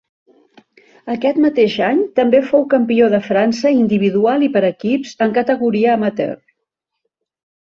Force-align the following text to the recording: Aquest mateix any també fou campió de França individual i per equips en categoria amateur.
Aquest 1.15 1.39
mateix 1.43 1.75
any 1.87 1.99
també 2.19 2.39
fou 2.47 2.65
campió 2.71 3.09
de 3.15 3.19
França 3.27 3.75
individual 3.81 4.47
i 4.49 4.51
per 4.57 4.65
equips 4.71 5.15
en 5.27 5.37
categoria 5.37 5.95
amateur. 5.99 6.35